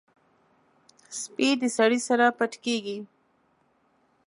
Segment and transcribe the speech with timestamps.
[1.19, 2.97] سپي د سړي سره پټ کېږي.